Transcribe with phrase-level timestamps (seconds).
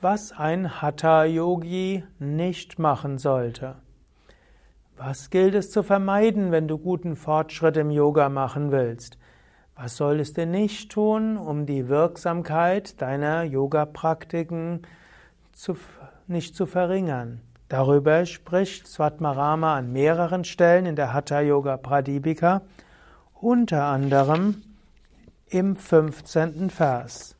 [0.00, 3.76] was ein Hatha-Yogi nicht machen sollte.
[4.96, 9.18] Was gilt es zu vermeiden, wenn du guten Fortschritt im Yoga machen willst?
[9.74, 14.82] Was solltest du nicht tun, um die Wirksamkeit deiner Yoga-Praktiken
[16.26, 17.40] nicht zu verringern?
[17.68, 22.62] Darüber spricht Svatmarama an mehreren Stellen in der Hatha Yoga Pradipika,
[23.34, 24.62] unter anderem
[25.48, 26.70] im 15.
[26.70, 27.37] Vers.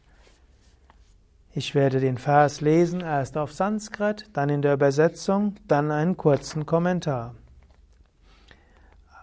[1.59, 6.67] Ich werde den Vers lesen, erst auf Sanskrit, dann in der Übersetzung, dann einen kurzen
[6.67, 7.35] Kommentar.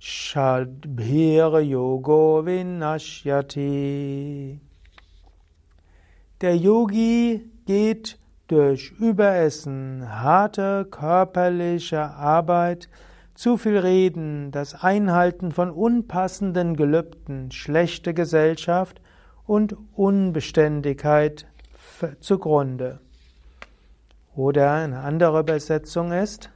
[0.00, 4.60] shadbhir yogo vinashyati.
[6.40, 8.21] Der Yogi geht
[8.52, 12.90] durch Überessen, harte körperliche Arbeit,
[13.34, 19.00] zu viel Reden, das Einhalten von unpassenden Gelübden, schlechte Gesellschaft
[19.46, 21.46] und Unbeständigkeit
[22.20, 23.00] zugrunde.
[24.36, 26.50] Oder eine andere Übersetzung ist,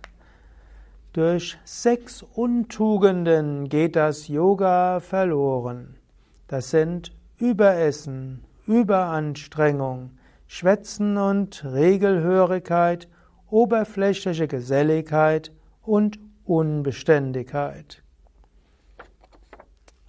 [1.14, 5.96] durch sechs Untugenden geht das Yoga verloren.
[6.46, 10.10] Das sind Überessen, Überanstrengung,
[10.46, 13.08] Schwätzen und Regelhörigkeit,
[13.48, 15.52] oberflächliche Geselligkeit
[15.82, 18.02] und Unbeständigkeit.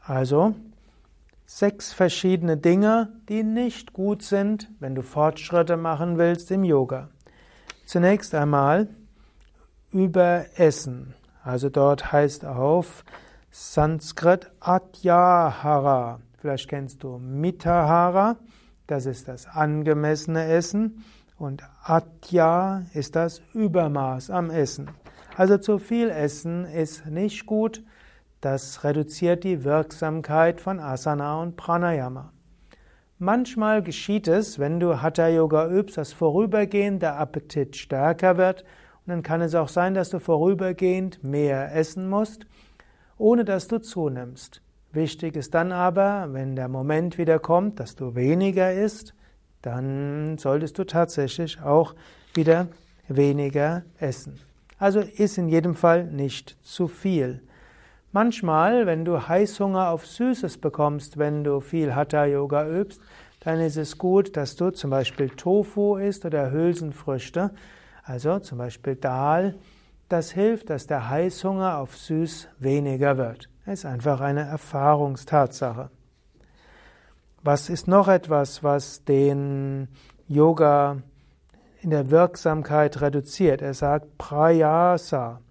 [0.01, 0.55] Also
[1.45, 7.09] sechs verschiedene Dinge, die nicht gut sind, wenn du Fortschritte machen willst im Yoga.
[7.85, 8.89] Zunächst einmal
[9.91, 11.13] Überessen.
[11.43, 13.05] Also dort heißt auf
[13.51, 16.19] Sanskrit Atyahara.
[16.37, 18.35] Vielleicht kennst du Mitahara,
[18.87, 21.03] das ist das angemessene Essen
[21.37, 24.89] und Atya ist das Übermaß am Essen.
[25.35, 27.83] Also zu viel Essen ist nicht gut,
[28.41, 32.31] das reduziert die Wirksamkeit von Asana und Pranayama.
[33.19, 38.63] Manchmal geschieht es, wenn du Hatha Yoga übst, dass vorübergehend der Appetit stärker wird
[39.05, 42.45] und dann kann es auch sein, dass du vorübergehend mehr essen musst,
[43.17, 44.61] ohne dass du zunimmst.
[44.97, 49.13] Wichtig ist dann aber, wenn der Moment wieder kommt, dass du weniger isst,
[49.61, 51.93] dann solltest du tatsächlich auch
[52.33, 52.67] wieder
[53.07, 54.39] weniger essen.
[54.79, 57.43] Also iss in jedem Fall nicht zu viel.
[58.11, 62.99] Manchmal, wenn du Heißhunger auf Süßes bekommst, wenn du viel Hatha Yoga übst,
[63.41, 67.51] dann ist es gut, dass du zum Beispiel Tofu isst oder Hülsenfrüchte,
[68.03, 69.53] also zum Beispiel Dal.
[70.09, 73.47] Das hilft, dass der Heißhunger auf Süß weniger wird.
[73.69, 75.89] Es ist einfach eine Erfahrungstatsache.
[77.43, 79.89] Was ist noch etwas, was den
[80.25, 81.01] Yoga
[81.81, 83.61] in der Wirksamkeit reduziert?
[83.61, 85.41] Er sagt Prayasa.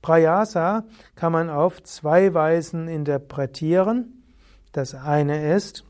[0.00, 0.84] Prayasa
[1.16, 4.24] kann man auf zwei Weisen interpretieren.
[4.72, 5.84] Das eine ist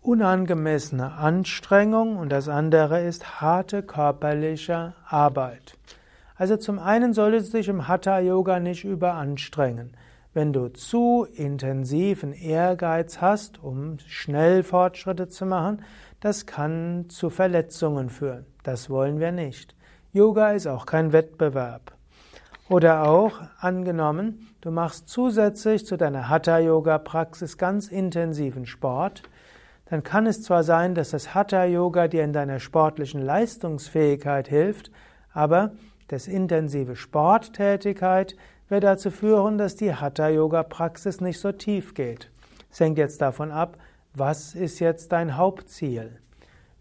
[0.00, 5.76] unangemessene Anstrengung und das andere ist harte körperliche Arbeit.
[6.36, 9.94] Also zum einen solltest du dich im Hatha Yoga nicht überanstrengen.
[10.36, 15.82] Wenn du zu intensiven Ehrgeiz hast, um schnell Fortschritte zu machen,
[16.20, 18.44] das kann zu Verletzungen führen.
[18.62, 19.74] Das wollen wir nicht.
[20.12, 21.94] Yoga ist auch kein Wettbewerb.
[22.68, 29.22] Oder auch angenommen, du machst zusätzlich zu deiner Hatha-Yoga-Praxis ganz intensiven Sport,
[29.86, 34.90] dann kann es zwar sein, dass das Hatha-Yoga dir in deiner sportlichen Leistungsfähigkeit hilft,
[35.32, 35.72] aber
[36.08, 38.36] das intensive Sporttätigkeit
[38.68, 42.30] wird dazu führen, dass die Hatha-Yoga-Praxis nicht so tief geht.
[42.70, 43.78] Es hängt jetzt davon ab,
[44.14, 46.18] was ist jetzt dein Hauptziel.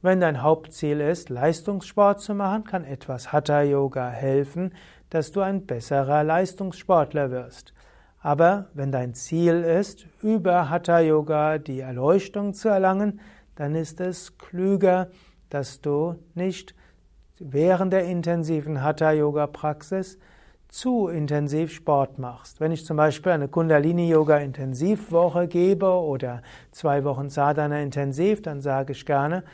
[0.01, 4.73] Wenn dein Hauptziel ist, Leistungssport zu machen, kann etwas Hatha-Yoga helfen,
[5.09, 7.73] dass du ein besserer Leistungssportler wirst.
[8.19, 13.19] Aber wenn dein Ziel ist, über Hatha-Yoga die Erleuchtung zu erlangen,
[13.55, 15.09] dann ist es klüger,
[15.49, 16.75] dass du nicht
[17.39, 20.17] während der intensiven Hatha-Yoga-Praxis
[20.75, 22.59] zu intensiv Sport machst.
[22.59, 26.41] Wenn ich zum Beispiel eine Kundalini-Yoga-Intensivwoche gebe oder
[26.71, 29.45] zwei Wochen Sadhana intensiv, dann sage ich gerne,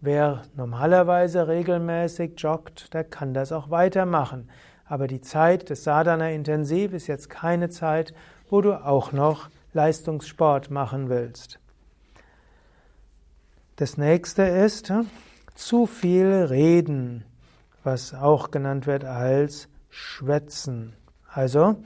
[0.00, 4.48] wer normalerweise regelmäßig joggt, der kann das auch weitermachen.
[4.84, 8.14] Aber die Zeit des Sadhana intensiv ist jetzt keine Zeit,
[8.48, 11.58] wo du auch noch Leistungssport machen willst.
[13.74, 14.92] Das nächste ist
[15.56, 17.24] zu viel reden,
[17.82, 20.94] was auch genannt wird als schwätzen.
[21.28, 21.76] Also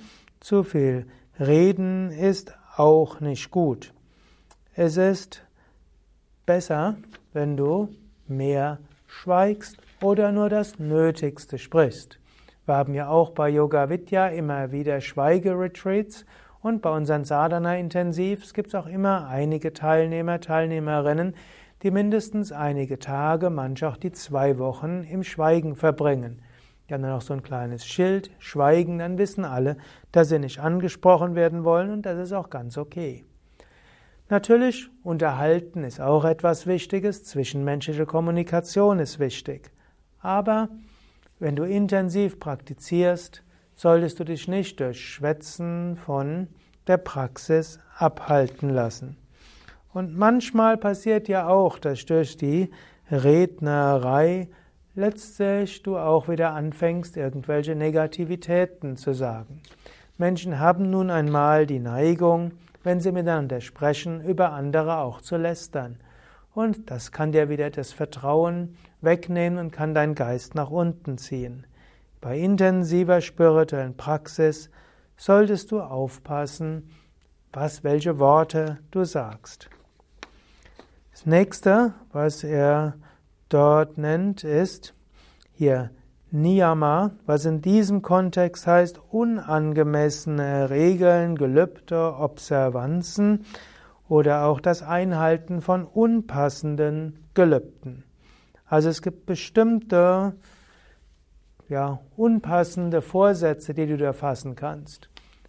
[0.40, 1.06] zu viel
[1.38, 3.92] reden ist auch nicht gut.
[4.74, 5.44] Es ist
[6.46, 6.96] besser,
[7.32, 7.88] wenn du
[8.26, 12.18] mehr schweigst oder nur das Nötigste sprichst.
[12.66, 16.24] Wir haben ja auch bei Yoga Vidya immer wieder Schweigeretreats
[16.62, 21.34] und bei unseren Sadhana Intensivs gibt es auch immer einige Teilnehmer, Teilnehmerinnen,
[21.82, 26.40] die mindestens einige Tage, manche auch die zwei Wochen im Schweigen verbringen.
[26.88, 29.76] Die haben dann auch so ein kleines Schild, Schweigen, dann wissen alle,
[30.12, 33.24] dass sie nicht angesprochen werden wollen und das ist auch ganz okay.
[34.28, 39.70] Natürlich, unterhalten ist auch etwas Wichtiges, zwischenmenschliche Kommunikation ist wichtig.
[40.20, 40.68] Aber
[41.38, 43.42] wenn du intensiv praktizierst,
[43.74, 46.48] solltest du dich nicht durch Schwätzen von
[46.86, 49.16] der Praxis abhalten lassen.
[49.92, 52.70] Und manchmal passiert ja auch, dass durch die
[53.10, 54.48] Rednerei
[54.94, 59.60] letztlich du auch wieder anfängst, irgendwelche Negativitäten zu sagen.
[60.16, 62.52] Menschen haben nun einmal die Neigung,
[62.82, 65.98] wenn sie miteinander sprechen, über andere auch zu lästern.
[66.54, 71.66] Und das kann dir wieder das Vertrauen wegnehmen und kann deinen Geist nach unten ziehen.
[72.20, 74.70] Bei intensiver spirituellen Praxis
[75.16, 76.90] solltest du aufpassen,
[77.52, 79.68] was, welche Worte du sagst.
[81.10, 82.94] Das nächste, was er
[83.48, 84.94] dort nennt, ist
[85.52, 85.90] hier
[86.30, 93.44] Niyama, was in diesem Kontext heißt unangemessene Regeln, Gelübde, Observanzen
[94.08, 98.04] oder auch das Einhalten von unpassenden Gelübden.
[98.66, 100.34] Also es gibt bestimmte
[101.68, 105.08] ja, unpassende Vorsätze, die du da fassen kannst.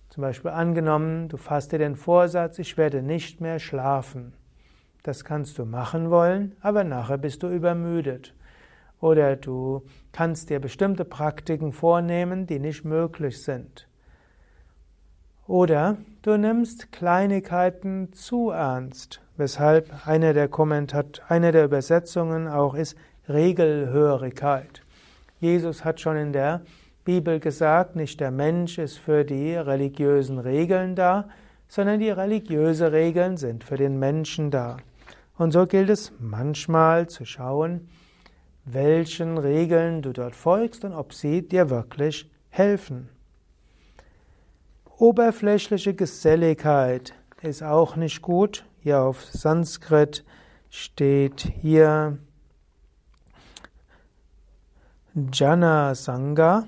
[0.09, 4.33] Zum Beispiel angenommen, du fasst dir den Vorsatz, ich werde nicht mehr schlafen.
[5.05, 8.33] Das kannst du machen wollen, aber nachher bist du übermüdet.
[8.99, 13.87] Oder du kannst dir bestimmte Praktiken vornehmen, die nicht möglich sind.
[15.45, 20.49] Oder du nimmst Kleinigkeiten zu ernst, weshalb einer der
[21.27, 22.97] einer der Übersetzungen auch ist
[23.29, 24.81] Regelhörigkeit.
[25.39, 26.61] Jesus hat schon in der
[27.03, 31.29] Bibel gesagt, nicht der Mensch ist für die religiösen Regeln da,
[31.67, 34.77] sondern die religiösen Regeln sind für den Menschen da.
[35.37, 37.89] Und so gilt es manchmal zu schauen,
[38.63, 43.09] welchen Regeln du dort folgst und ob sie dir wirklich helfen.
[44.97, 48.65] Oberflächliche Geselligkeit ist auch nicht gut.
[48.79, 50.23] Hier auf Sanskrit
[50.69, 52.17] steht hier
[55.33, 56.65] Jana Sangha.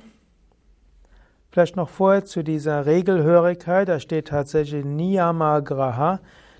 [1.52, 6.19] Vielleicht noch vorher zu dieser Regelhörigkeit, da steht tatsächlich Niyama Graha,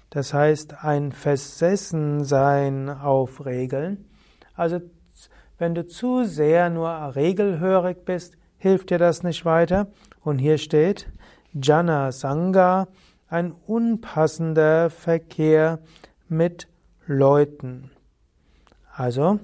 [0.10, 4.06] das heißt ein Versessensein auf Regeln.
[4.56, 4.82] Also
[5.58, 9.88] wenn du zu sehr nur regelhörig bist, hilft dir das nicht weiter.
[10.22, 11.08] Und hier steht
[11.54, 12.88] Jana Sangha,
[13.30, 15.80] ein unpassender Verkehr
[16.30, 16.68] mit
[17.06, 17.92] Leuten.
[18.94, 19.40] Also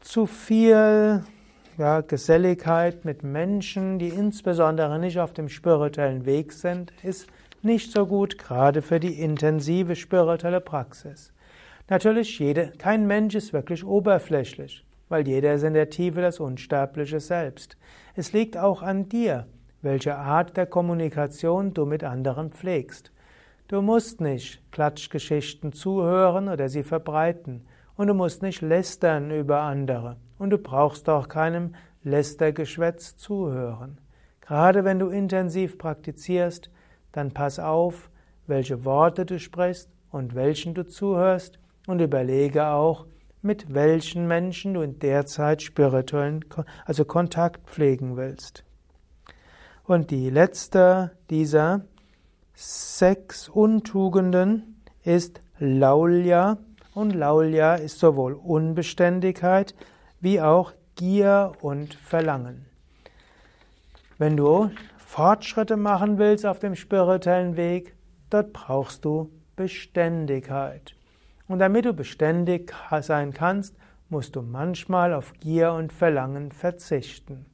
[0.00, 1.24] zu viel
[1.78, 7.26] ja, Geselligkeit mit Menschen, die insbesondere nicht auf dem spirituellen Weg sind, ist
[7.64, 11.32] nicht so gut, gerade für die intensive spirituelle Praxis.
[11.88, 17.20] Natürlich, jede, kein Mensch ist wirklich oberflächlich weil jeder ist in der Tiefe das unsterbliche
[17.20, 17.76] Selbst.
[18.14, 19.46] Es liegt auch an dir,
[19.82, 23.12] welche Art der Kommunikation du mit anderen pflegst.
[23.68, 27.64] Du musst nicht Klatschgeschichten zuhören oder sie verbreiten.
[27.96, 30.16] Und du musst nicht lästern über andere.
[30.38, 33.98] Und du brauchst auch keinem Lästergeschwätz zuhören.
[34.40, 36.70] Gerade wenn du intensiv praktizierst,
[37.14, 38.10] dann pass auf,
[38.46, 43.06] welche Worte du sprichst und welchen du zuhörst und überlege auch,
[43.40, 46.44] mit welchen Menschen du in der Zeit spirituellen,
[46.84, 48.64] also Kontakt pflegen willst.
[49.84, 51.82] Und die letzte dieser
[52.54, 56.56] sechs Untugenden ist Laulja.
[56.94, 59.74] Und Laulja ist sowohl Unbeständigkeit
[60.20, 62.64] wie auch Gier und Verlangen.
[64.16, 64.70] Wenn du
[65.14, 67.94] Fortschritte machen willst auf dem spirituellen Weg,
[68.30, 70.96] dort brauchst du Beständigkeit.
[71.46, 73.76] Und damit du beständig sein kannst,
[74.08, 77.46] musst du manchmal auf Gier und Verlangen verzichten.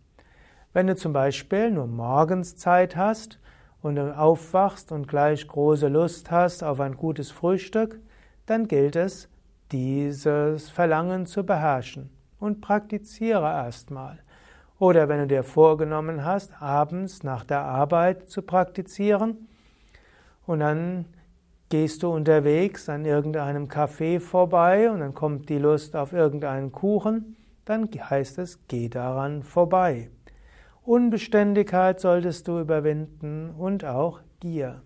[0.73, 3.39] Wenn du zum Beispiel nur morgens Zeit hast
[3.83, 8.01] und aufwachst und gleich große Lust hast auf ein gutes Frühstück,
[8.47, 9.29] dann gilt es,
[9.71, 14.21] dieses Verlangen zu beherrschen und praktiziere erstmal.
[14.81, 19.47] Oder wenn du dir vorgenommen hast, abends nach der Arbeit zu praktizieren
[20.45, 21.05] und dann
[21.71, 27.37] Gehst du unterwegs an irgendeinem Café vorbei und dann kommt die Lust auf irgendeinen Kuchen,
[27.65, 30.11] dann heißt es, geh daran vorbei.
[30.83, 34.83] Unbeständigkeit solltest du überwinden und auch Gier.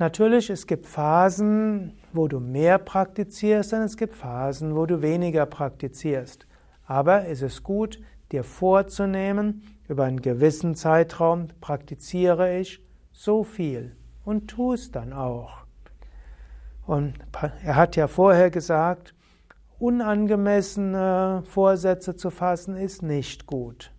[0.00, 5.46] Natürlich, es gibt Phasen, wo du mehr praktizierst und es gibt Phasen, wo du weniger
[5.46, 6.47] praktizierst.
[6.88, 8.00] Aber es ist gut,
[8.32, 15.58] dir vorzunehmen, über einen gewissen Zeitraum praktiziere ich so viel und tu es dann auch.
[16.86, 17.14] Und
[17.62, 19.14] er hat ja vorher gesagt,
[19.78, 23.92] unangemessene Vorsätze zu fassen ist nicht gut.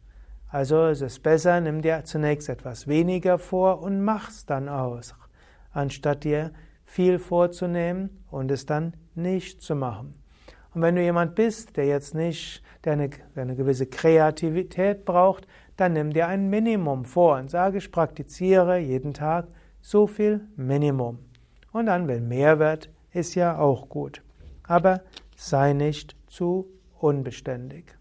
[0.49, 5.13] Also es ist besser, nimm dir zunächst etwas weniger vor und mach's dann aus
[5.71, 6.51] anstatt dir
[6.85, 10.18] viel vorzunehmen und es dann nicht zu machen.
[10.79, 15.45] Und wenn du jemand bist, der jetzt nicht, der eine, der eine gewisse Kreativität braucht,
[15.75, 19.49] dann nimm dir ein Minimum vor und sage, ich praktiziere jeden Tag
[19.81, 21.19] so viel Minimum.
[21.73, 24.23] Und dann, wenn mehr wird, ist ja auch gut.
[24.63, 25.01] Aber
[25.35, 27.97] sei nicht zu unbeständig.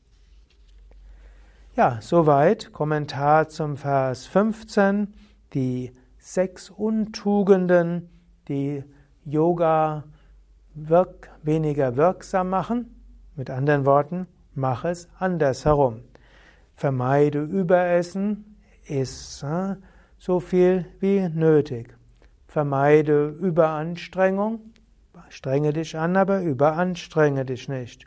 [1.75, 5.15] Ja, soweit Kommentar zum Vers 15.
[5.53, 8.09] Die sechs Untugenden,
[8.47, 8.85] die
[9.25, 10.05] Yoga
[10.87, 12.95] wirk weniger wirksam machen.
[13.35, 16.03] Mit anderen Worten, mach es andersherum.
[16.75, 19.77] Vermeide Überessen, iss äh,
[20.19, 21.97] so viel wie nötig.
[22.47, 24.61] Vermeide Überanstrengung,
[25.29, 28.05] strenge dich an, aber überanstrenge dich nicht.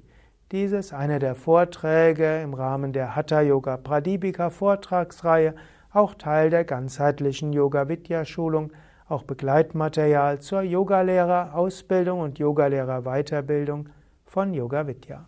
[0.51, 5.53] Dies ist einer der Vorträge im Rahmen der Hatha Yoga Pradipika Vortragsreihe,
[5.91, 8.72] auch Teil der ganzheitlichen Yoga Vidya Schulung
[9.10, 13.89] auch Begleitmaterial zur Yogalehrerausbildung und Yogalehrerweiterbildung
[14.24, 15.27] von Yoga Vidya.